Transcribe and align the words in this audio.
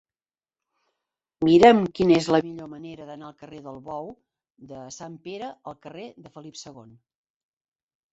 Mira'm 1.47 1.81
quina 1.99 2.15
és 2.21 2.29
la 2.35 2.39
millor 2.45 2.69
manera 2.71 3.05
d'anar 3.09 3.27
del 3.29 3.35
carrer 3.43 3.59
del 3.67 3.77
Bou 3.89 4.07
de 4.71 4.81
Sant 4.97 5.19
Pere 5.29 5.51
al 5.73 5.77
carrer 5.85 6.07
de 6.25 6.33
Felip 6.39 6.59
II. 6.63 6.97